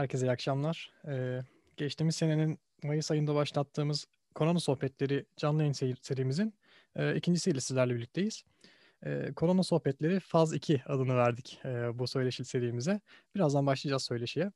[0.00, 0.92] Herkese iyi akşamlar.
[1.08, 1.40] Ee,
[1.76, 5.72] geçtiğimiz senenin Mayıs ayında başlattığımız Korona Sohbetleri canlı yayın
[6.02, 6.54] serimizin
[6.96, 8.44] e, ikincisiyle sizlerle birlikteyiz.
[9.06, 13.00] E, Korona Sohbetleri Faz 2 adını verdik e, bu söyleşi serimize.
[13.34, 14.52] Birazdan başlayacağız söyleşiye.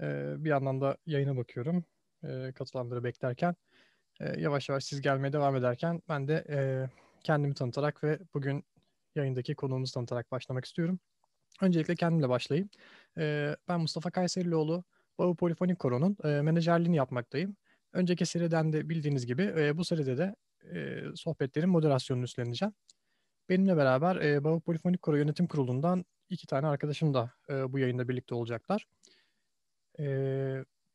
[0.00, 1.84] E, bir yandan da yayına bakıyorum
[2.24, 3.54] e, katılanları beklerken.
[4.20, 6.58] E, yavaş yavaş siz gelmeye devam ederken ben de e,
[7.24, 8.64] kendimi tanıtarak ve bugün
[9.14, 10.98] yayındaki konuğumuzu tanıtarak başlamak istiyorum.
[11.60, 12.70] Öncelikle kendimle başlayayım.
[13.18, 14.84] E, ben Mustafa Kayserilioğlu,
[15.18, 17.56] Bağı Polifonik Koro'nun e, menajerliğini yapmaktayım.
[17.92, 20.34] Önceki seriden de bildiğiniz gibi e, bu seride de
[20.74, 22.74] e, sohbetlerin moderasyonunu üstleneceğim.
[23.48, 28.34] Benimle beraber e, Bağı Polifonik Koro Yönetim Kurulu'ndan iki tane arkadaşım da bu yayında birlikte
[28.34, 28.86] olacaklar.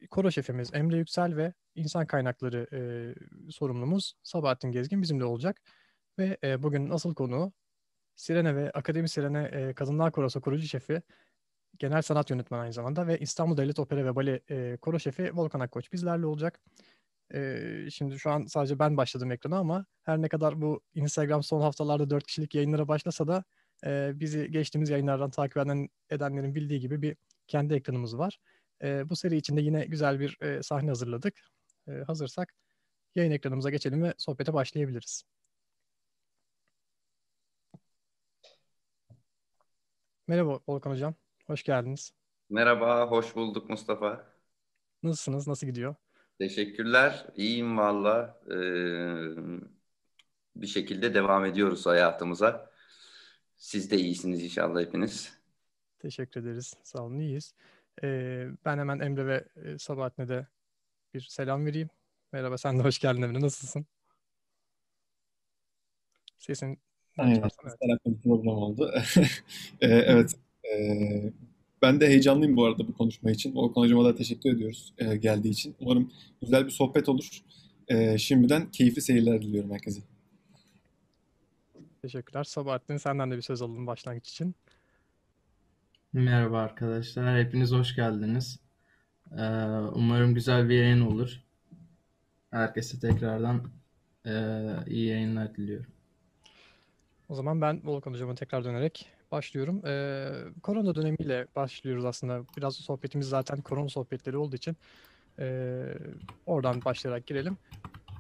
[0.10, 2.68] Koro şefimiz Emre Yüksel ve insan kaynakları
[3.52, 5.62] sorumlumuz Sabahattin Gezgin bizimle olacak.
[6.20, 7.54] Ve bugün asıl konu
[8.16, 11.02] Sirene ve Akademi Sirene e, Kadınlar Korosu kurucu şefi,
[11.80, 15.60] genel sanat yönetmeni aynı zamanda ve İstanbul Devlet Opera ve Bale e, koro şefi Volkan
[15.60, 16.60] Akkoç bizlerle olacak.
[17.34, 21.62] E, şimdi şu an sadece ben başladım ekrana ama her ne kadar bu Instagram son
[21.62, 23.44] haftalarda dört kişilik yayınlara başlasa da
[23.86, 27.16] e, bizi geçtiğimiz yayınlardan takip eden, edenlerin bildiği gibi bir
[27.48, 28.40] kendi ekranımız var.
[28.84, 31.42] E, bu seri içinde yine güzel bir e, sahne hazırladık.
[31.88, 32.54] E, hazırsak
[33.16, 35.24] yayın ekranımıza geçelim ve sohbete başlayabiliriz.
[40.28, 41.16] Merhaba Volkan Hocam.
[41.46, 42.14] Hoş geldiniz.
[42.50, 44.34] Merhaba, hoş bulduk Mustafa.
[45.04, 45.48] Nasılsınız?
[45.48, 45.96] Nasıl gidiyor?
[46.40, 47.28] Teşekkürler.
[47.36, 48.42] İyiyim valla.
[48.48, 48.56] Ee,
[50.56, 52.72] bir şekilde devam ediyoruz hayatımıza.
[53.56, 55.38] Siz de iyisiniz inşallah hepiniz.
[56.00, 56.74] Teşekkür ederiz.
[56.84, 57.56] Sağ olun, iyiyiz.
[58.04, 60.48] Ee, ben hemen Emre ve e, Sabahattin'e de
[61.14, 61.90] bir selam vereyim.
[62.32, 63.42] Merhaba, sen de hoş geldin Emre.
[63.42, 63.86] Nasılsın?
[66.38, 66.80] Sesin
[67.18, 67.36] Aynen.
[67.36, 68.00] Evet.
[68.06, 68.92] bir problem oldu.
[69.82, 70.36] Ee, evet.
[70.74, 71.32] Ee,
[71.82, 73.56] ben de heyecanlıyım bu arada bu konuşma için.
[73.56, 75.76] Volkan Hocama da teşekkür ediyoruz e, geldiği için.
[75.80, 77.42] Umarım güzel bir sohbet olur.
[78.18, 80.02] Şimdiden keyifli seyirler diliyorum herkese.
[82.02, 82.44] Teşekkürler.
[82.44, 84.56] Sabahattin senden de bir söz alalım başlangıç için.
[86.14, 87.40] Merhaba arkadaşlar.
[87.46, 88.60] Hepiniz hoş geldiniz.
[89.32, 89.44] Ee,
[89.94, 91.44] umarım güzel bir yayın olur.
[92.52, 93.72] Herkese tekrardan
[94.26, 94.32] e,
[94.88, 95.92] iyi yayınlar diliyorum.
[97.30, 99.82] O zaman ben Volkan Hocam'a tekrar dönerek başlıyorum.
[99.86, 100.30] Ee,
[100.64, 102.42] korona dönemiyle başlıyoruz aslında.
[102.58, 104.78] Biraz sohbetimiz zaten korona sohbetleri olduğu için
[105.40, 105.84] e,
[106.46, 107.58] oradan başlayarak girelim.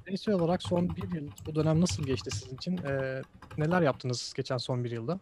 [0.06, 2.78] Bireysel olarak son bir yıl bu dönem nasıl geçti sizin için?
[2.78, 3.22] E,
[3.58, 5.20] neler yaptınız geçen son bir yılda?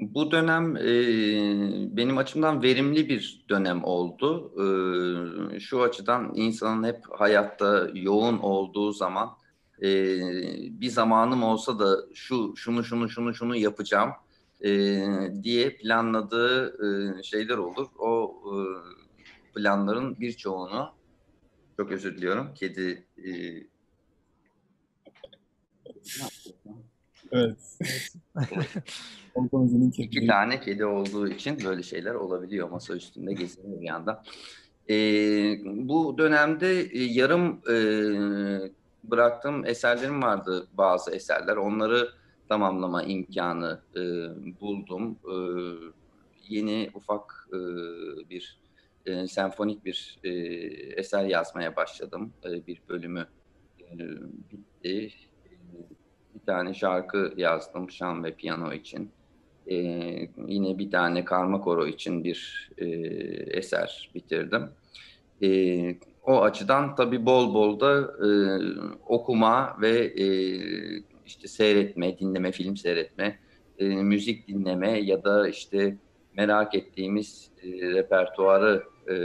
[0.00, 0.86] Bu dönem e,
[1.96, 4.52] benim açımdan verimli bir dönem oldu.
[5.56, 9.39] E, şu açıdan insanın hep hayatta yoğun olduğu zaman
[9.82, 9.88] e,
[10.80, 14.10] bir zamanım olsa da şu şunu şunu şunu şunu yapacağım
[14.64, 14.70] e,
[15.42, 17.86] diye planladığı e, şeyler olur.
[17.98, 18.54] O e,
[19.54, 20.90] planların birçoğunu
[21.76, 22.54] çok özür diliyorum.
[22.54, 23.30] Kedi e,
[27.32, 27.78] Evet.
[29.98, 32.70] İki tane kedi olduğu için böyle şeyler olabiliyor.
[32.70, 34.22] Masa üstünde geziniyor bir yandan.
[34.90, 34.94] E,
[35.64, 37.76] bu dönemde yarım e,
[39.04, 41.56] bıraktığım eserlerim vardı bazı eserler.
[41.56, 42.08] Onları
[42.48, 44.00] tamamlama imkanı e,
[44.60, 45.18] buldum.
[45.24, 45.36] E,
[46.48, 47.58] yeni ufak e,
[48.30, 48.60] bir
[49.06, 50.30] e, senfonik bir e,
[51.00, 52.32] eser yazmaya başladım.
[52.44, 53.26] E, bir bölümü
[53.80, 53.98] e,
[54.52, 55.12] bitti.
[56.34, 59.10] Bir tane şarkı yazdım şan ve piyano için.
[59.70, 59.76] E,
[60.46, 62.86] yine bir tane karma koro için bir e,
[63.58, 64.70] eser bitirdim.
[65.42, 65.48] E,
[66.22, 68.28] o açıdan tabii bol bol da e,
[69.06, 70.26] okuma ve e,
[71.26, 73.38] işte seyretme, dinleme, film seyretme,
[73.78, 75.96] e, müzik dinleme ya da işte
[76.36, 79.16] merak ettiğimiz e, repertuarı e,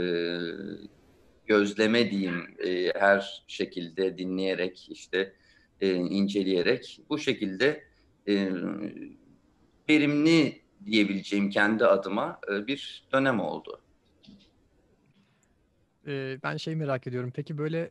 [1.46, 5.32] gözleme diyeyim e, her şekilde dinleyerek işte
[5.80, 7.84] e, inceleyerek bu şekilde
[8.28, 8.50] e,
[9.88, 13.80] verimli diyebileceğim kendi adıma e, bir dönem oldu
[16.06, 17.32] e, ben şey merak ediyorum.
[17.34, 17.90] Peki böyle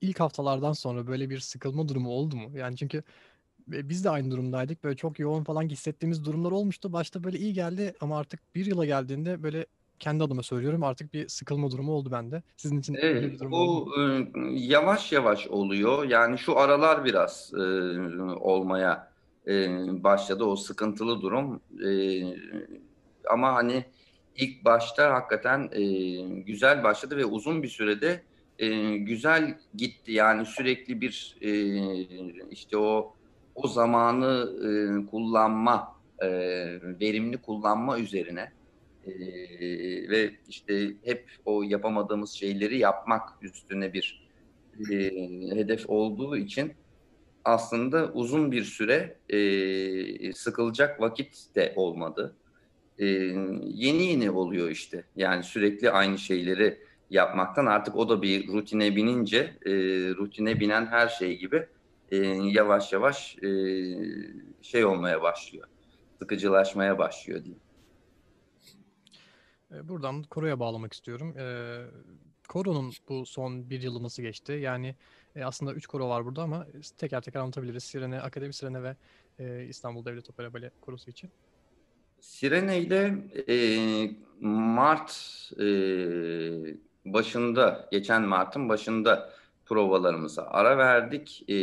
[0.00, 2.58] ilk haftalardan sonra böyle bir sıkılma durumu oldu mu?
[2.58, 3.02] Yani çünkü
[3.68, 4.84] biz de aynı durumdaydık.
[4.84, 6.92] Böyle çok yoğun falan hissettiğimiz durumlar olmuştu.
[6.92, 9.66] Başta böyle iyi geldi ama artık bir yıla geldiğinde böyle
[9.98, 12.42] kendi adıma söylüyorum artık bir sıkılma durumu oldu bende.
[12.56, 13.90] Sizin için evet, bir durum oldu
[14.36, 14.48] mu?
[14.52, 16.04] yavaş yavaş oluyor.
[16.04, 17.62] Yani şu aralar biraz e,
[18.40, 19.12] olmaya
[19.46, 19.68] e,
[20.04, 21.60] başladı o sıkıntılı durum.
[21.86, 22.22] E,
[23.30, 23.84] ama hani
[24.36, 25.82] ilk başta hakikaten e,
[26.40, 28.22] güzel başladı ve uzun bir sürede
[28.58, 30.12] e, güzel gitti.
[30.12, 31.50] Yani sürekli bir e,
[32.50, 33.14] işte o
[33.54, 34.70] o zamanı e,
[35.10, 36.28] kullanma, e,
[37.00, 38.52] verimli kullanma üzerine
[39.06, 39.12] E,
[40.10, 44.28] ve işte hep o yapamadığımız şeyleri yapmak üstüne bir
[44.90, 44.94] e,
[45.56, 46.72] hedef olduğu için
[47.44, 52.36] aslında uzun bir süre e, sıkılacak vakit de olmadı.
[53.02, 53.06] E,
[53.64, 55.04] yeni yeni oluyor işte.
[55.16, 56.78] Yani sürekli aynı şeyleri
[57.10, 59.72] yapmaktan artık o da bir rutine binince e,
[60.14, 61.66] rutine binen her şey gibi
[62.10, 63.48] e, yavaş yavaş e,
[64.62, 65.68] şey olmaya başlıyor.
[66.18, 67.62] Sıkıcılaşmaya başlıyor diyeyim.
[69.82, 71.34] Buradan Koro'ya bağlamak istiyorum.
[71.38, 71.46] E,
[72.48, 74.52] Koro'nun bu son bir yılı nasıl geçti?
[74.52, 74.94] Yani
[75.36, 76.66] e, aslında üç koro var burada ama
[76.98, 77.84] teker teker anlatabiliriz.
[77.84, 78.96] Sirene, Akademi Sirene ve
[79.38, 81.30] e, İstanbul Devlet Opera Bale Korosu için.
[82.22, 83.14] Sirene ile
[83.48, 83.56] e,
[84.40, 85.12] Mart
[85.60, 85.64] e,
[87.04, 89.32] başında, geçen Mart'ın başında
[89.66, 91.54] provalarımıza ara verdik e,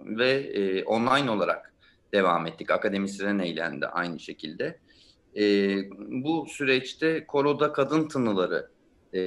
[0.00, 1.74] ve e, online olarak
[2.12, 2.70] devam ettik.
[2.70, 4.80] Akademi Sirene ile de aynı şekilde.
[5.36, 5.42] E,
[6.22, 8.70] bu süreçte koroda kadın tınıları
[9.14, 9.22] e,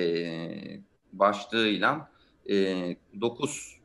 [1.13, 2.11] başlığıyla
[2.49, 2.55] e,
[3.21, 3.79] 9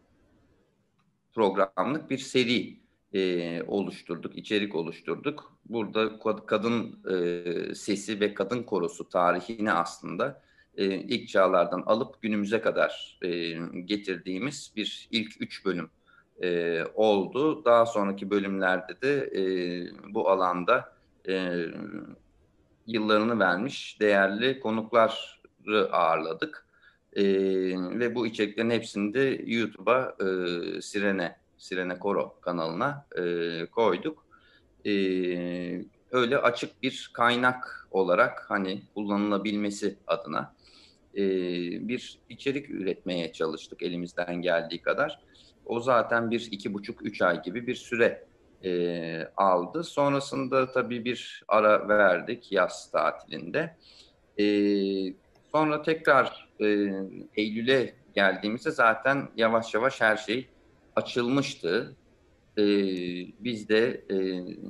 [1.34, 2.81] programlık bir seri
[3.14, 5.56] e, oluşturduk, içerik oluşturduk.
[5.64, 10.42] Burada kadın e, sesi ve kadın korosu tarihini aslında
[10.76, 13.28] e, ilk çağlardan alıp günümüze kadar e,
[13.84, 15.90] getirdiğimiz bir ilk üç bölüm
[16.42, 17.64] e, oldu.
[17.64, 19.42] Daha sonraki bölümlerde de e,
[20.14, 20.96] bu alanda
[21.28, 21.64] e,
[22.86, 26.66] yıllarını vermiş değerli konukları ağırladık.
[27.12, 27.24] E,
[27.98, 30.26] ve bu içeriklerin hepsini de YouTube'a e,
[30.80, 34.26] Sirene, Sirene Koro kanalına e, koyduk.
[34.86, 34.92] E,
[36.10, 40.54] öyle açık bir kaynak olarak hani kullanılabilmesi adına
[41.14, 41.22] e,
[41.88, 45.20] bir içerik üretmeye çalıştık elimizden geldiği kadar.
[45.66, 48.24] O zaten bir iki buçuk üç ay gibi bir süre
[48.64, 49.84] e, aldı.
[49.84, 53.76] Sonrasında tabii bir ara verdik yaz tatilinde.
[54.38, 54.44] E,
[55.52, 56.64] sonra tekrar e,
[57.36, 60.48] Eylül'e geldiğimizde zaten yavaş yavaş her şey
[60.96, 61.96] açılmıştı.
[62.58, 62.64] E,
[63.44, 64.14] biz de e,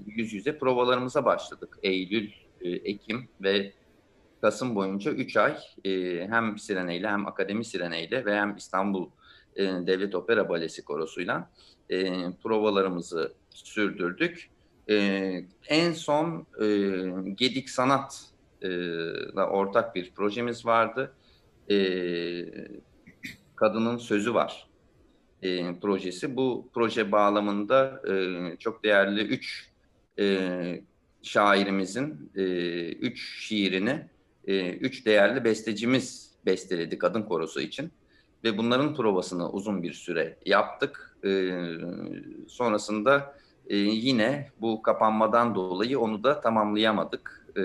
[0.06, 1.78] yüz yüze provalarımıza başladık.
[1.82, 2.30] Eylül,
[2.60, 3.72] e, Ekim ve
[4.40, 5.90] Kasım boyunca 3 ay e,
[6.30, 9.10] hem Sirene ile hem Akademi Sirene ile ve hem İstanbul
[9.56, 11.50] e, Devlet Opera Balesi Korosu'yla
[11.90, 14.50] e, provalarımızı sürdürdük.
[14.90, 14.96] E,
[15.68, 16.66] en son e,
[17.34, 18.24] Gedik Sanat
[18.62, 21.12] ile ortak bir projemiz vardı.
[21.70, 21.76] E,
[23.56, 24.71] Kadının Sözü Var
[25.42, 26.36] e, projesi.
[26.36, 29.70] Bu proje bağlamında e, çok değerli üç
[30.18, 30.82] e,
[31.22, 32.42] şairimizin e,
[32.88, 34.06] üç şiirini
[34.46, 37.92] e, üç değerli bestecimiz besteledi kadın korosu için.
[38.44, 41.16] Ve bunların provasını uzun bir süre yaptık.
[41.24, 41.50] E,
[42.48, 43.36] sonrasında
[43.66, 47.46] e, yine bu kapanmadan dolayı onu da tamamlayamadık.
[47.56, 47.62] E,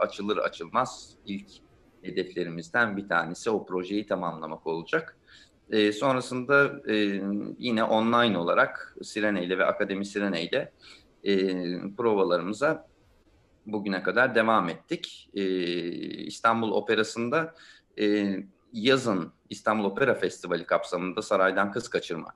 [0.00, 1.46] açılır açılmaz ilk
[2.02, 5.17] hedeflerimizden bir tanesi o projeyi tamamlamak olacak.
[5.70, 6.94] E, sonrasında e,
[7.58, 10.72] yine online olarak Sirene ile ve Akademi Sirene ile
[11.24, 11.34] e,
[11.96, 12.88] provalarımıza
[13.66, 15.30] bugüne kadar devam ettik.
[15.34, 15.42] E,
[16.24, 17.54] İstanbul Operası'nda
[18.00, 18.36] e,
[18.72, 22.34] yazın İstanbul Opera Festivali kapsamında Saraydan Kız Kaçırma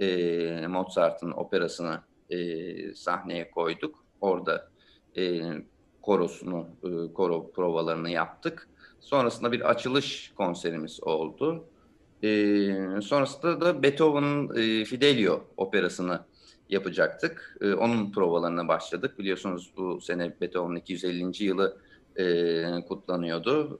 [0.00, 4.04] e, Mozart'ın operasını e, sahneye koyduk.
[4.20, 4.70] Orada
[5.16, 5.42] e,
[6.02, 8.68] korosunu, e, koro provalarını yaptık.
[9.00, 11.68] Sonrasında bir açılış konserimiz oldu.
[12.22, 16.20] E, sonrasında da Beethoven'ın e, Fidelio operasını
[16.68, 17.56] yapacaktık.
[17.60, 19.18] E, onun provalarına başladık.
[19.18, 21.44] Biliyorsunuz bu sene Beethoven'ın 250.
[21.44, 21.78] yılı
[22.16, 23.78] e, kutlanıyordu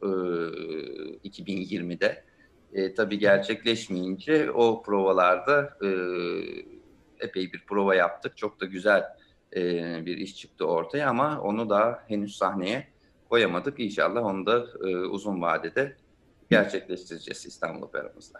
[1.22, 2.24] e, 2020'de.
[2.72, 5.88] E, tabii gerçekleşmeyince o provalarda e,
[7.20, 8.36] epey bir prova yaptık.
[8.36, 9.04] Çok da güzel
[9.56, 9.62] e,
[10.06, 12.88] bir iş çıktı ortaya ama onu da henüz sahneye
[13.30, 13.80] koyamadık.
[13.80, 15.96] İnşallah onu da e, uzun vadede
[16.50, 18.38] gerçekleştireceğiz İstanbul Operamızda.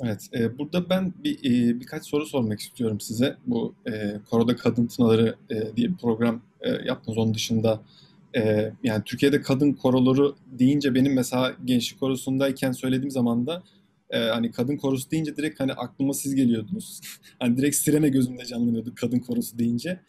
[0.00, 3.36] Evet, e, burada ben bir e, birkaç soru sormak istiyorum size.
[3.46, 7.18] Bu e, Koroda Kadın Tınaları e, diye bir program e, yaptınız.
[7.18, 7.82] Onun dışında
[8.36, 13.62] e, yani Türkiye'de kadın koroları deyince benim mesela gençlik korosundayken söylediğim zaman da
[14.10, 17.00] e, hani kadın korosu deyince direkt hani aklıma siz geliyordunuz.
[17.38, 20.00] hani direkt Sirene gözümde canlanıyordu kadın korosu deyince.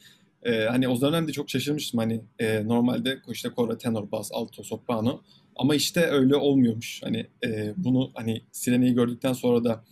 [0.44, 5.22] E, hani o dönemde çok şaşırmıştım hani e, normalde işte koro, tenor, bas, alto, soprano
[5.58, 7.02] ama işte öyle olmuyormuş.
[7.04, 9.84] Hani e, bunu hani Sirene'yi gördükten sonra da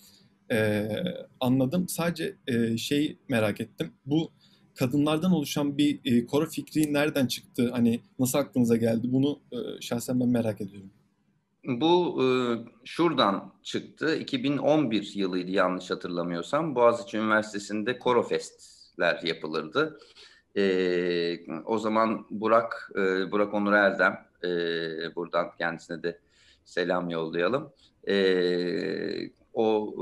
[0.52, 0.88] e,
[1.40, 1.90] anladım.
[1.90, 3.92] Sadece e, şey merak ettim.
[4.06, 4.32] Bu
[4.76, 7.70] kadınlardan oluşan bir e, koro fikri nereden çıktı?
[7.72, 9.08] Hani nasıl aklınıza geldi?
[9.12, 10.90] Bunu e, şahsen ben merak ediyorum.
[11.68, 12.28] Bu e,
[12.84, 14.16] şuradan çıktı.
[14.16, 16.76] 2011 yılıydı yanlış hatırlamıyorsam.
[16.76, 20.00] Boğaziçi Üniversitesi'nde Koro Festler yapılırdı.
[20.58, 26.20] E, o zaman Burak, e, Burak Onur Erdem, e, buradan kendisine de
[26.66, 27.72] selam yollayalım.
[28.08, 28.16] E,
[29.54, 29.96] o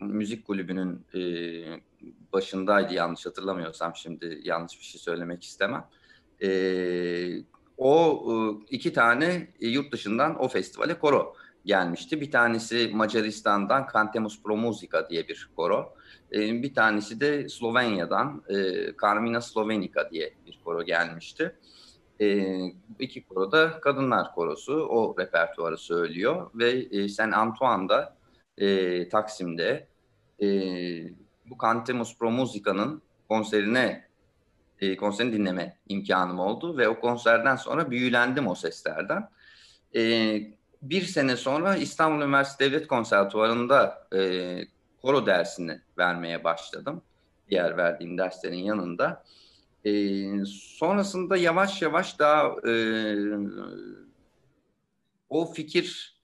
[0.00, 1.20] e, müzik kulübünün e,
[2.32, 5.84] başındaydı yanlış hatırlamıyorsam şimdi yanlış bir şey söylemek istemem.
[6.42, 6.50] E,
[7.78, 8.34] o e,
[8.70, 12.20] iki tane yurt dışından o festivale koro gelmişti.
[12.20, 15.94] Bir tanesi Macaristan'dan Cantemus Pro Musica diye bir koro.
[16.32, 18.56] E, bir tanesi de Slovenya'dan e,
[19.02, 21.56] Carmina Slovenica diye bir koro gelmişti.
[22.20, 22.56] E,
[22.98, 24.74] iki koro da kadınlar korosu.
[24.74, 28.16] O repertuarı söylüyor ve e, Saint Antoine'da
[28.58, 29.86] e, Taksim'de
[30.42, 30.46] e,
[31.46, 34.04] bu Cantemus Pro Musica'nın konserine
[34.80, 39.28] e, konserini dinleme imkanım oldu ve o konserden sonra büyülendim o seslerden.
[39.96, 40.02] E,
[40.82, 44.20] bir sene sonra İstanbul Üniversitesi Devlet Konservatuvarı'nda e,
[45.02, 47.02] koro dersini vermeye başladım.
[47.48, 49.24] Diğer verdiğim derslerin yanında.
[49.84, 49.92] E,
[50.46, 52.72] sonrasında yavaş yavaş daha e,
[55.28, 56.16] o fikir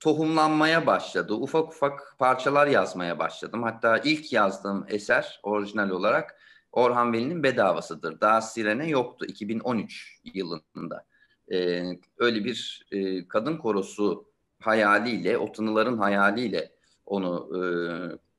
[0.00, 1.34] tohumlanmaya başladı.
[1.34, 3.62] Ufak ufak parçalar yazmaya başladım.
[3.62, 6.40] Hatta ilk yazdığım eser orijinal olarak
[6.72, 8.20] Orhan Veli'nin Bedavasıdır.
[8.20, 11.06] Daha Sirene yoktu 2013 yılında.
[11.52, 11.84] Ee,
[12.18, 14.26] öyle bir e, kadın korosu
[14.60, 15.52] hayaliyle, o
[15.96, 16.72] hayaliyle
[17.06, 17.60] onu e,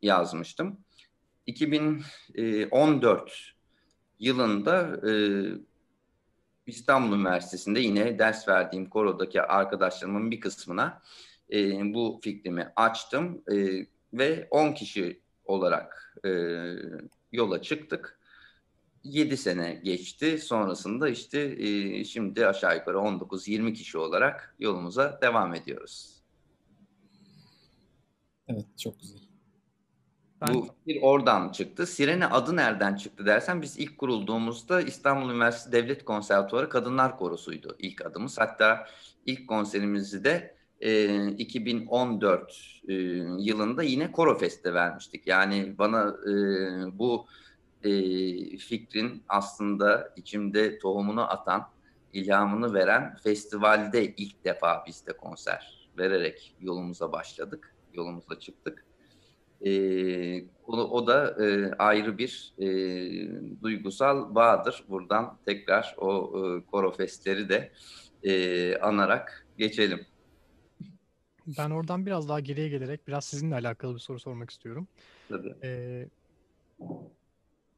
[0.01, 0.77] yazmıştım.
[1.45, 3.54] 2014
[4.19, 5.13] yılında e,
[6.67, 11.01] İstanbul Üniversitesi'nde yine ders verdiğim korodaki arkadaşlarımın bir kısmına
[11.53, 16.29] e, bu fikrimi açtım e, ve 10 kişi olarak e,
[17.31, 18.19] yola çıktık.
[19.03, 20.39] 7 sene geçti.
[20.39, 26.15] Sonrasında işte e, şimdi aşağı yukarı 19-20 kişi olarak yolumuza devam ediyoruz.
[28.48, 29.25] Evet, çok güzel.
[30.41, 30.53] Ben...
[30.53, 31.87] Bu bir oradan çıktı.
[31.87, 38.05] Sirene adı nereden çıktı dersen biz ilk kurulduğumuzda İstanbul Üniversitesi Devlet Konservatuarı Kadınlar Korosu'ydu ilk
[38.05, 38.37] adımız.
[38.39, 38.87] Hatta
[39.25, 42.93] ilk konserimizi de e, 2014 e,
[43.39, 45.27] yılında yine Korofest'te vermiştik.
[45.27, 46.33] Yani bana e,
[46.99, 47.25] bu
[47.83, 47.91] e,
[48.57, 51.69] fikrin aslında içimde tohumunu atan,
[52.13, 58.85] ilhamını veren festivalde ilk defa biz de konser vererek yolumuza başladık, yolumuza çıktık.
[59.65, 59.71] E,
[60.67, 62.67] o, o da e, ayrı bir e,
[63.62, 64.83] duygusal bağdır.
[64.89, 67.71] Buradan tekrar o e, korofestleri de
[68.24, 70.05] e, anarak geçelim.
[71.57, 74.88] Ben oradan biraz daha geriye gelerek biraz sizinle alakalı bir soru sormak istiyorum.
[75.29, 75.55] Tabii.
[75.63, 76.07] Ee,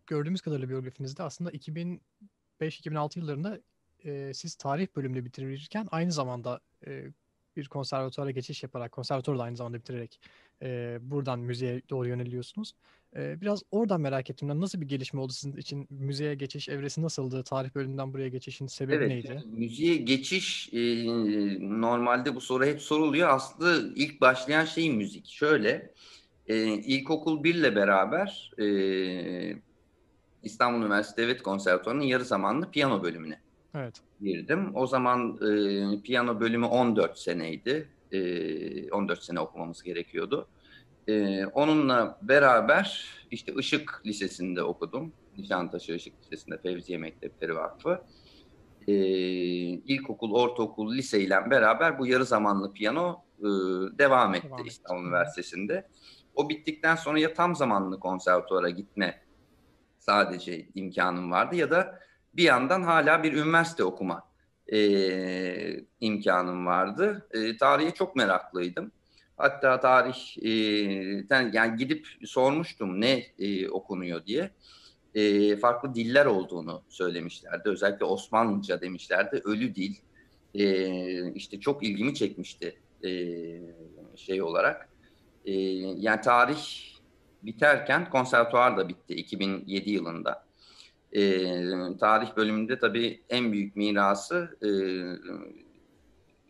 [0.07, 3.59] gördüğümüz kadarıyla biyografinizde aslında 2005-2006 yıllarında
[4.05, 7.05] e, siz tarih bölümünü bitirirken aynı zamanda e,
[7.57, 10.19] bir konservatuara geçiş yaparak, konservatuarı da aynı zamanda bitirerek
[10.61, 12.73] e, buradan müziğe doğru yöneliyorsunuz.
[13.15, 14.61] E, biraz oradan merak ettim.
[14.61, 15.87] Nasıl bir gelişme oldu sizin için?
[15.89, 17.43] Müziğe geçiş evresi nasıldı?
[17.43, 19.43] Tarih bölümünden buraya geçişin sebebi evet, neydi?
[19.45, 20.79] Müziğe geçiş e,
[21.59, 23.29] normalde bu soru hep soruluyor.
[23.29, 25.27] Aslında ilk başlayan şey müzik.
[25.27, 25.93] Şöyle,
[26.47, 28.67] e, ilkokul 1 ile beraber e,
[30.43, 33.46] İstanbul Üniversitesi Devlet Konservatuvarı'nın yarı zamanlı piyano bölümüne
[33.77, 34.01] evet.
[34.21, 34.71] girdim.
[34.75, 37.87] O zaman e, piyano bölümü 14 seneydi.
[38.11, 40.47] E, 14 sene okumamız gerekiyordu.
[41.07, 45.13] E, onunla beraber işte Işık Lisesi'nde okudum.
[45.37, 48.01] Nişantaşı Işık Lisesi'nde Fevziye Mektepleri Vakfı.
[48.87, 53.43] E, ilkokul, ortaokul, liseyle beraber bu yarı zamanlı piyano e,
[53.97, 55.07] devam etti devam İstanbul etti.
[55.07, 55.87] Üniversitesi'nde.
[56.35, 59.21] O bittikten sonra ya tam zamanlı konservatuvara gitme
[59.99, 61.99] sadece imkanım vardı ya da
[62.37, 64.23] bir yandan hala bir üniversite okuma
[64.73, 64.79] e,
[65.99, 67.27] imkanım vardı.
[67.31, 68.91] E, tarihe çok meraklıydım.
[69.37, 70.49] Hatta tarih e,
[71.53, 74.51] yani gidip sormuştum ne e, okunuyor diye.
[75.15, 77.69] E, farklı diller olduğunu söylemişlerdi.
[77.69, 79.41] Özellikle Osmanlıca demişlerdi.
[79.45, 79.95] Ölü dil.
[80.53, 83.11] E, işte çok ilgimi çekmişti e,
[84.15, 84.89] şey olarak.
[85.45, 85.51] E,
[85.97, 86.57] yani tarih
[87.43, 90.46] biterken konservatuar da bitti 2007 yılında.
[91.13, 91.43] E,
[91.99, 94.69] tarih bölümünde tabii en büyük mirası e,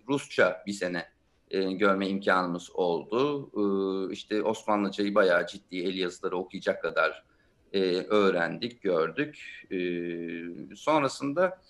[0.10, 1.06] Rusça bir sene
[1.52, 3.50] e, görme imkanımız oldu.
[3.56, 7.24] E, işte Osmanlıcayı bayağı ciddi el yazıları okuyacak kadar
[7.74, 9.66] e, öğrendik, gördük.
[9.72, 9.78] E,
[10.76, 11.62] sonrasında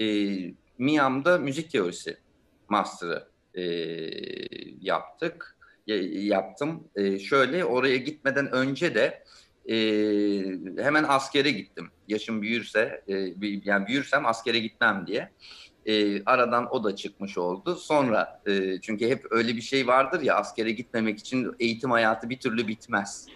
[0.00, 0.06] e,
[0.78, 2.16] MİAM'da müzik teorisi
[2.68, 3.62] master'ı e,
[4.80, 5.56] yaptık.
[5.88, 6.88] E, yaptım.
[6.96, 9.24] E, şöyle oraya gitmeden önce de
[9.68, 9.76] e,
[10.82, 11.90] hemen askere gittim.
[12.08, 15.30] Yaşım büyürse, e, yani büyürsem askere gitmem diye.
[15.86, 17.76] E, aradan o da çıkmış oldu.
[17.76, 22.40] Sonra e, çünkü hep öyle bir şey vardır ya askere gitmemek için eğitim hayatı bir
[22.40, 23.26] türlü bitmez.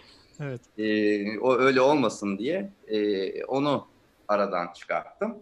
[0.40, 0.60] Evet.
[0.78, 3.86] E, o öyle olmasın diye e, onu
[4.28, 5.38] aradan çıkarttım.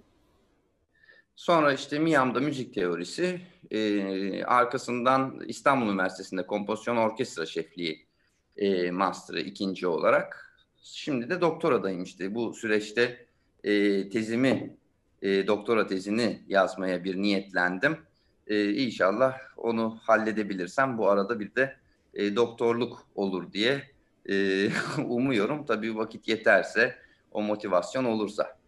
[1.36, 3.40] Sonra işte Miami'da müzik teorisi,
[3.70, 8.06] e, arkasından İstanbul Üniversitesi'nde kompozisyon orkestra şefliği
[8.56, 10.47] e, master'ı ikinci olarak.
[10.92, 12.34] Şimdi de doktoradayım işte.
[12.34, 13.26] Bu süreçte
[13.64, 14.76] e, tezimi,
[15.22, 17.98] e, doktora tezini yazmaya bir niyetlendim.
[18.46, 21.76] E, inşallah onu halledebilirsem bu arada bir de
[22.14, 23.82] e, doktorluk olur diye
[24.28, 24.68] e,
[24.98, 25.66] umuyorum.
[25.66, 26.98] Tabii vakit yeterse,
[27.32, 28.58] o motivasyon olursa.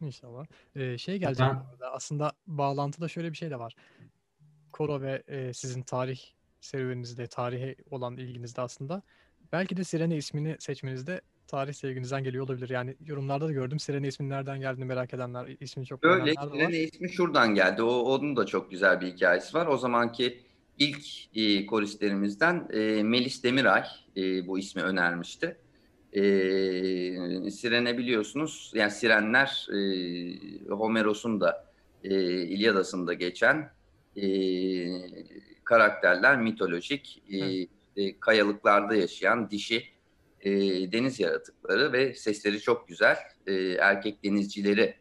[0.00, 0.46] İnşallah.
[0.76, 1.92] Ee, şey gelecek burada.
[1.92, 3.76] Aslında bağlantıda şöyle bir şey de var.
[4.72, 6.20] Koro ve e, sizin tarih
[6.60, 9.02] serüveninizde, tarihe olan ilginizde aslında
[9.52, 12.68] belki de Sirene ismini seçmenizde tarih sevginizden geliyor olabilir.
[12.68, 16.32] Yani yorumlarda da gördüm Sirene isminin nereden geldiğini merak edenler, ismini çok Böyle.
[16.32, 17.82] Sirene ismi şuradan geldi.
[17.82, 19.66] O, onun da çok güzel bir hikayesi var.
[19.66, 20.40] O zamanki
[20.78, 21.04] ilk
[21.36, 23.84] e, koristlerimizden e, Melis Demiray
[24.16, 25.56] e, bu ismi önermişti.
[26.12, 26.20] E,
[27.50, 29.78] Sirene biliyorsunuz, yani Sirenler e,
[30.68, 31.66] Homeros'un da
[32.04, 33.70] e, İlyadası'nda geçen
[34.16, 34.26] e,
[35.64, 39.95] karakterler, mitolojik, e, e, kayalıklarda yaşayan dişi
[40.46, 40.52] e,
[40.92, 43.16] deniz yaratıkları ve sesleri çok güzel.
[43.46, 44.96] E, erkek denizcileri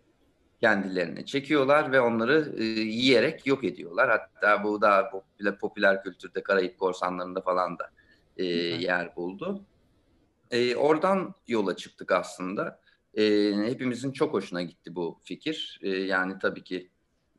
[0.61, 4.09] kendilerine çekiyorlar ve onları e, yiyerek yok ediyorlar.
[4.09, 7.89] Hatta bu daha popüler, popüler kültürde Karayip korsanlarında falan da
[8.37, 9.65] e, yer buldu.
[10.51, 12.79] E, oradan yola çıktık aslında.
[13.13, 13.23] E,
[13.65, 15.79] hepimizin çok hoşuna gitti bu fikir.
[15.81, 16.89] E, yani tabii ki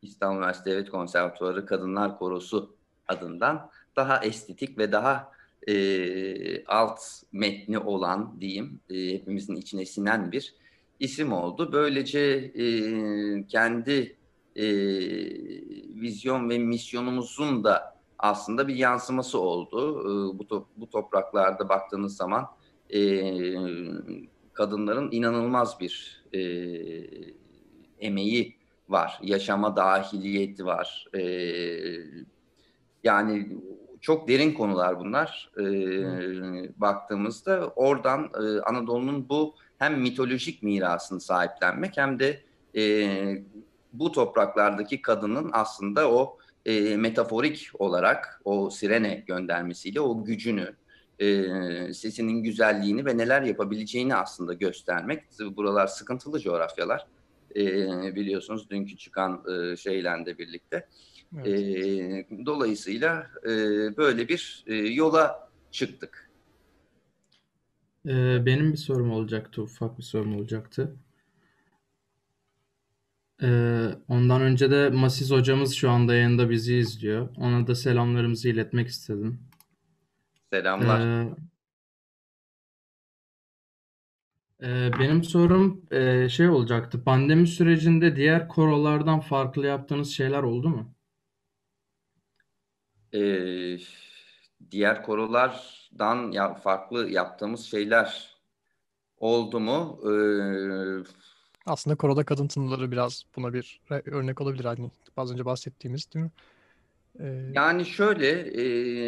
[0.02, 2.76] İstanbul Üniversitesi Devlet Konservatuarı Kadınlar Korosu
[3.08, 5.35] adından daha estetik ve daha
[5.68, 7.00] e, alt
[7.32, 10.54] metni olan diyeyim e, hepimizin içine sinen bir
[11.00, 11.72] isim oldu.
[11.72, 12.20] Böylece
[12.54, 12.66] e,
[13.46, 14.16] kendi
[14.56, 14.66] e,
[16.00, 20.00] vizyon ve misyonumuzun da aslında bir yansıması oldu.
[20.00, 22.46] E, bu, to- bu topraklarda baktığınız zaman
[22.94, 23.32] e,
[24.52, 26.40] kadınların inanılmaz bir e,
[27.98, 28.56] emeği
[28.88, 29.18] var.
[29.22, 31.06] Yaşama dahiliyeti var.
[31.14, 31.22] E,
[33.04, 33.56] yani
[34.00, 35.50] çok derin konular bunlar.
[35.58, 35.64] E,
[36.80, 42.42] baktığımızda oradan e, Anadolu'nun bu hem mitolojik mirasını sahiplenmek hem de
[42.76, 43.08] e,
[43.92, 50.76] bu topraklardaki kadının aslında o e, metaforik olarak o sirene göndermesiyle o gücünü,
[51.18, 51.44] e,
[51.94, 55.22] sesinin güzelliğini ve neler yapabileceğini aslında göstermek.
[55.40, 57.06] Buralar sıkıntılı coğrafyalar.
[57.56, 57.64] E,
[58.14, 60.88] biliyorsunuz dünkü çıkan e, şeyle de birlikte.
[61.34, 61.46] Evet.
[61.46, 63.50] E, dolayısıyla e,
[63.96, 66.26] böyle bir e, yola çıktık.
[68.06, 70.96] Ee, benim bir sorum olacaktı, ufak bir sorum olacaktı.
[73.42, 77.28] Ee, ondan önce de Masiz hocamız şu anda yayında bizi izliyor.
[77.36, 79.40] Ona da selamlarımızı iletmek istedim.
[80.52, 81.00] Selamlar.
[81.00, 81.28] Ee,
[84.62, 87.04] e, benim sorum e, şey olacaktı.
[87.04, 90.95] Pandemi sürecinde diğer korolardan farklı yaptığınız şeyler oldu mu?
[93.14, 93.78] Ee,
[94.70, 98.36] diğer korolardan ya farklı yaptığımız şeyler
[99.18, 100.00] oldu mu?
[100.04, 101.04] Ee,
[101.66, 104.64] Aslında koroda kadın tınıları biraz buna bir örnek olabilir.
[104.64, 106.30] Hani az önce bahsettiğimiz değil mi?
[107.20, 108.28] Ee, yani şöyle,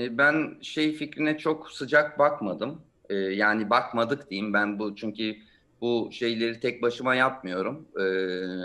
[0.04, 2.82] e, ben şey fikrine çok sıcak bakmadım.
[3.08, 5.36] E, yani bakmadık diyeyim ben bu çünkü
[5.80, 7.88] bu şeyleri tek başıma yapmıyorum.
[8.00, 8.02] E,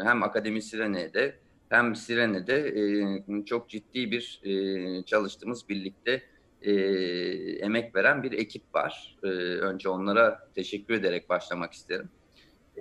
[0.08, 2.56] hem Akademi Sirene'de hem Sirene'de
[3.39, 6.21] e, çok ciddi bir e, çalıştığımız birlikte
[6.62, 6.73] e,
[7.60, 9.17] emek veren bir ekip var.
[9.23, 12.10] E, önce onlara teşekkür ederek başlamak isterim.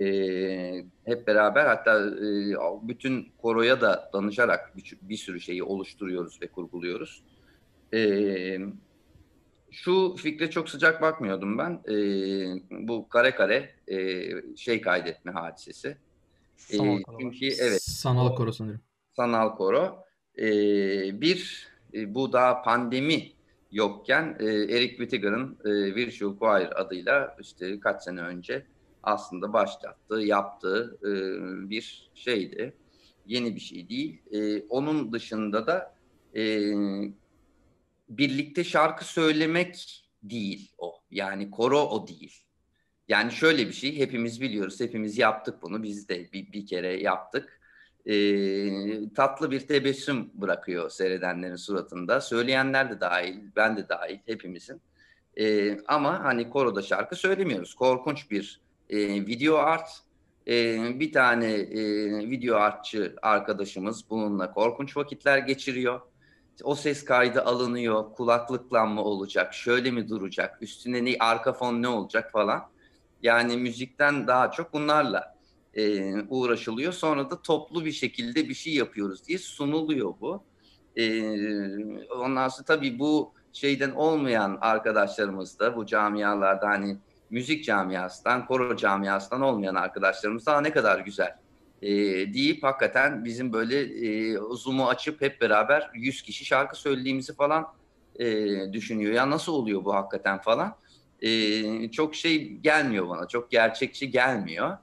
[0.01, 0.05] E,
[1.05, 2.55] hep beraber hatta e,
[2.87, 7.23] bütün koroya da danışarak bir, bir sürü şeyi oluşturuyoruz ve kurguluyoruz.
[7.93, 8.59] E,
[9.71, 11.81] şu fikre çok sıcak bakmıyordum ben.
[11.93, 11.95] E,
[12.71, 14.21] bu kare kare e,
[14.55, 15.97] şey kaydetme hadisesi.
[16.57, 17.21] Sanal koro var.
[17.21, 18.81] çünkü evet Sanal koro sanırım.
[19.15, 20.03] sanal koro.
[20.37, 20.45] E,
[21.21, 23.31] bir e, bu daha pandemi
[23.71, 28.65] yokken e, Eric Whittaker'ın e, Virtual Choir adıyla işte kaç sene önce
[29.03, 31.09] aslında başlattığı, yaptığı e,
[31.69, 32.77] bir şeydi.
[33.25, 34.21] Yeni bir şey değil.
[34.31, 35.95] E, onun dışında da
[36.35, 36.71] e,
[38.09, 40.93] birlikte şarkı söylemek değil o.
[41.11, 42.42] Yani koro o değil.
[43.07, 44.79] Yani şöyle bir şey hepimiz biliyoruz.
[44.79, 45.83] Hepimiz yaptık bunu.
[45.83, 47.59] Biz de bir, bir kere yaptık.
[48.05, 52.21] Ee, tatlı bir tebessüm bırakıyor seyredenlerin suratında.
[52.21, 54.81] Söyleyenler de dahil, ben de dahil hepimizin.
[55.39, 57.73] Ee, ama hani koroda şarkı söylemiyoruz.
[57.73, 59.89] Korkunç bir e, video art.
[60.47, 61.79] E, bir tane e,
[62.29, 66.01] video artçı arkadaşımız bununla korkunç vakitler geçiriyor.
[66.63, 68.13] O ses kaydı alınıyor.
[68.13, 69.53] Kulaklıkla mı olacak?
[69.53, 70.57] Şöyle mi duracak?
[70.61, 72.72] Üstüne ne arka fon ne olacak falan.
[73.23, 75.35] Yani müzikten daha çok bunlarla
[75.73, 76.93] e, uğraşılıyor.
[76.93, 80.43] Sonra da toplu bir şekilde bir şey yapıyoruz diye sunuluyor bu.
[80.95, 81.21] E,
[82.09, 86.97] ondan sonra tabii bu şeyden olmayan arkadaşlarımız da bu camialarda hani
[87.29, 91.37] müzik camiasından, koro camiasından olmayan arkadaşlarımız daha ne kadar güzel
[91.83, 91.89] e,
[92.33, 97.67] deyip hakikaten bizim böyle e, Zoom'u açıp hep beraber 100 kişi şarkı söylediğimizi falan
[98.19, 99.13] e, düşünüyor.
[99.13, 100.75] Ya nasıl oluyor bu hakikaten falan.
[101.91, 104.77] Çok şey gelmiyor bana, çok gerçekçi gelmiyor.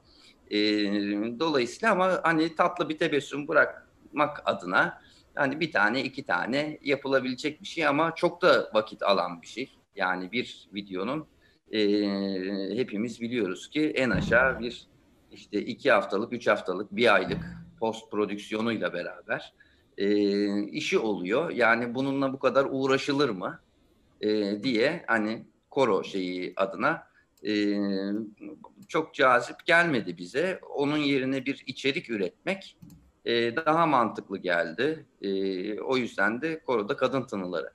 [1.40, 5.00] Dolayısıyla ama hani tatlı bir tebessüm bırakmak adına
[5.35, 9.70] hani bir tane iki tane yapılabilecek bir şey ama çok da vakit alan bir şey.
[9.96, 11.26] Yani bir videonun
[12.76, 14.87] hepimiz biliyoruz ki en aşağı bir
[15.33, 19.53] işte iki haftalık, üç haftalık, bir aylık post prodüksiyonuyla beraber
[19.98, 21.50] e, işi oluyor.
[21.50, 23.61] Yani bununla bu kadar uğraşılır mı
[24.20, 27.07] e, diye hani koro şeyi adına
[27.47, 27.77] e,
[28.89, 30.61] çok cazip gelmedi bize.
[30.75, 32.77] Onun yerine bir içerik üretmek
[33.25, 35.07] e, daha mantıklı geldi.
[35.23, 37.71] E, o yüzden de koroda kadın tınıları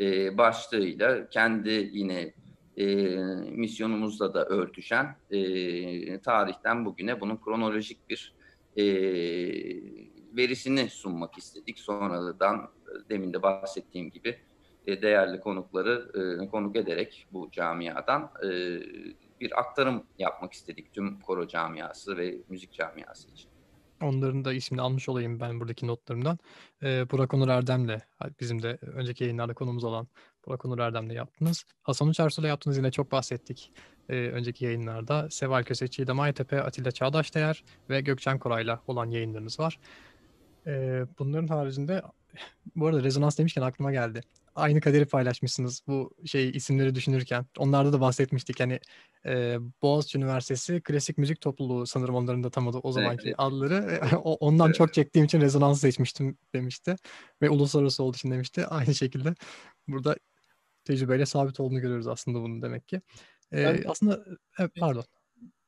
[0.00, 2.34] e, başlığıyla kendi yine
[2.76, 2.86] e,
[3.50, 8.34] misyonumuzla da örtüşen e, tarihten bugüne bunun kronolojik bir
[8.76, 8.84] e,
[10.36, 11.78] verisini sunmak istedik.
[11.78, 12.70] Sonradan
[13.10, 14.38] demin de bahsettiğim gibi
[14.86, 16.10] e, değerli konukları
[16.42, 18.48] e, konuk ederek bu camiadan e,
[19.40, 23.50] bir aktarım yapmak istedik tüm koro camiası ve müzik camiası için.
[24.02, 26.38] Onların da ismini almış olayım ben buradaki notlarımdan.
[26.82, 27.98] Ee, Burak Onur Erdem'le
[28.40, 30.08] bizim de önceki yayınlarda konumuz olan
[30.46, 31.64] Burak Onur Erdem'le yaptınız.
[31.82, 33.72] Hasan Uçarsu'yla yaptınız yine çok bahsettik
[34.08, 35.30] e, önceki yayınlarda.
[35.30, 39.78] Seval Köseçi, Maytepe, Atilla Çağdaş Değer ve Gökçen Koray'la olan yayınlarınız var.
[40.66, 42.02] E, bunların haricinde
[42.76, 44.22] bu arada rezonans demişken aklıma geldi
[44.54, 47.46] aynı kaderi paylaşmışsınız bu şey isimleri düşünürken.
[47.58, 48.60] Onlarda da bahsetmiştik.
[48.60, 48.80] Yani
[49.26, 53.34] e, Boğaziçi Üniversitesi Klasik Müzik Topluluğu sanırım onların da tam adı o zamanki evet.
[53.38, 54.00] adları.
[54.24, 54.76] Ondan evet.
[54.76, 56.96] çok çektiğim için rezonans seçmiştim demişti.
[57.42, 58.66] Ve uluslararası olduğu için demişti.
[58.70, 59.34] Aynı şekilde
[59.88, 60.16] burada
[60.84, 63.00] tecrübeyle sabit olduğunu görüyoruz aslında bunu demek ki.
[63.52, 64.24] Ee, ben, aslında
[64.58, 65.04] evet, pardon.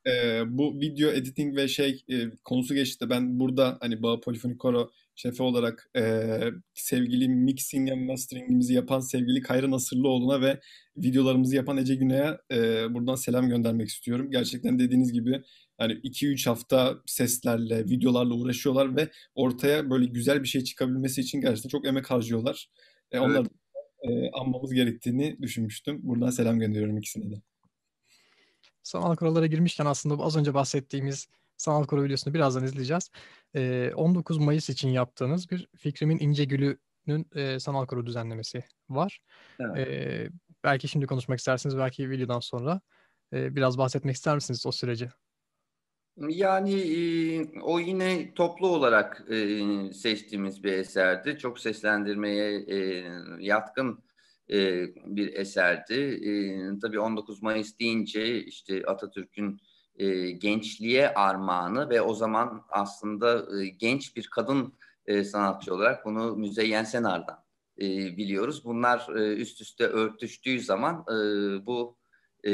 [0.06, 3.10] E, bu video editing ve şey e, konusu geçti.
[3.10, 6.40] Ben burada hani Bağ Polifonik Koro şefi olarak e,
[6.74, 10.60] sevgili mixing and masteringimizi yapan sevgili Kayra Nasırlıoğlu'na ve
[10.96, 14.30] videolarımızı yapan Ece Güney'e e, buradan selam göndermek istiyorum.
[14.30, 15.42] Gerçekten dediğiniz gibi
[15.78, 21.68] hani 2-3 hafta seslerle, videolarla uğraşıyorlar ve ortaya böyle güzel bir şey çıkabilmesi için gerçekten
[21.68, 22.68] çok emek harcıyorlar.
[23.12, 23.26] E, evet.
[23.26, 23.48] Onları
[24.02, 26.00] e, anmamız gerektiğini düşünmüştüm.
[26.02, 27.42] Buradan selam gönderiyorum ikisine de.
[28.82, 33.10] Sanal kurallara girmişken aslında az önce bahsettiğimiz sanal koro videosunu birazdan izleyeceğiz.
[33.54, 39.20] E, 19 Mayıs için yaptığınız bir Fikrimin İnce Gülü'nün e, sanal koro düzenlemesi var.
[39.60, 39.88] Evet.
[39.88, 40.28] E,
[40.64, 42.80] belki şimdi konuşmak istersiniz, belki videodan sonra.
[43.32, 45.08] E, biraz bahsetmek ister misiniz o süreci?
[46.16, 51.38] Yani e, o yine toplu olarak e, seçtiğimiz bir eserdi.
[51.38, 53.06] Çok seslendirmeye e,
[53.38, 54.02] yatkın
[54.52, 55.94] e, bir eserdi.
[55.94, 56.32] E,
[56.80, 59.60] tabii 19 Mayıs deyince işte Atatürk'ün
[59.96, 64.74] e, gençliğe armağanı ve o zaman aslında e, genç bir kadın
[65.06, 67.44] e, sanatçı olarak bunu Müzeyyen Senar'dan
[67.80, 68.64] e, biliyoruz.
[68.64, 71.16] Bunlar e, üst üste örtüştüğü zaman e,
[71.66, 71.98] bu
[72.44, 72.52] e,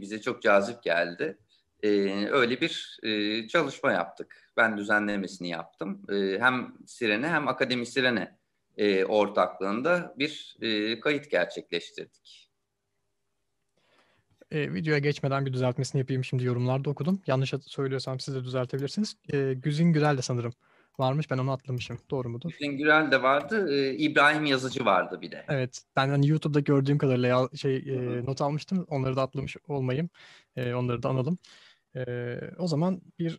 [0.00, 1.38] bize çok cazip geldi.
[1.82, 1.88] E,
[2.30, 4.52] öyle bir e, çalışma yaptık.
[4.56, 6.02] Ben düzenlemesini yaptım.
[6.08, 8.38] E, hem Sirene hem Akademi Sirene
[8.76, 12.48] e, ortaklığında bir e, kayıt gerçekleştirdik.
[14.50, 16.24] E, videoya geçmeden bir düzeltmesini yapayım.
[16.24, 17.20] Şimdi yorumlarda okudum.
[17.26, 19.16] Yanlış söylüyorsam siz de düzeltebilirsiniz.
[19.32, 20.52] E, Güzin Gürel de sanırım
[20.98, 21.30] varmış.
[21.30, 21.98] Ben onu atlamışım.
[22.10, 22.50] Doğru mudur?
[22.50, 23.74] Güzin Gürel de vardı.
[23.74, 25.44] E, İbrahim Yazıcı vardı bir de.
[25.48, 25.82] Evet.
[25.96, 28.86] Ben hani YouTube'da gördüğüm kadarıyla şey e, not almıştım.
[28.88, 30.10] Onları da atlamış olmayayım.
[30.56, 31.38] E, onları da analım.
[31.96, 33.38] E, o zaman bir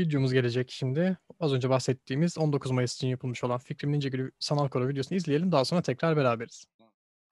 [0.00, 1.18] videomuz gelecek şimdi.
[1.40, 5.52] Az önce bahsettiğimiz 19 Mayıs için yapılmış olan Fikrim Nince Gülü sanal koro videosunu izleyelim.
[5.52, 6.64] Daha sonra tekrar beraberiz.